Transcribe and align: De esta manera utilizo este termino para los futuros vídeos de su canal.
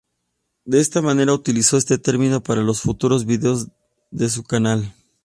De 0.65 0.79
esta 0.81 1.03
manera 1.03 1.31
utilizo 1.31 1.77
este 1.77 1.99
termino 1.99 2.41
para 2.41 2.63
los 2.63 2.81
futuros 2.81 3.23
vídeos 3.27 3.67
de 4.09 4.29
su 4.29 4.43
canal. 4.43 4.95